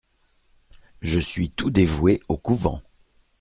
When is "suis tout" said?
1.19-1.69